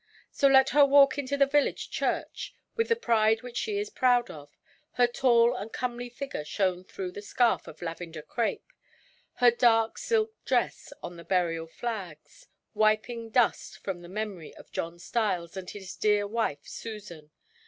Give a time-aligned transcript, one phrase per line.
[0.31, 4.31] So let her walk into the village church with the pride which she is proud
[4.31, 4.57] of,
[4.93, 8.73] her tall and comely figure shown through the scarf of lavender crape,
[9.35, 14.97] her dark silk dress on the burial flags, wiping dust from the memory of John
[14.97, 17.29] Stiles and his dear wife Susan.